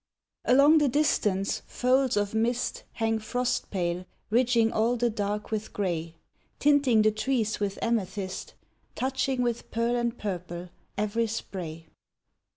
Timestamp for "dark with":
5.11-5.73